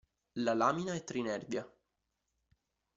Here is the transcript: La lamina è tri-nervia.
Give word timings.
La 0.39 0.55
lamina 0.55 0.95
è 0.95 1.03
tri-nervia. 1.03 1.71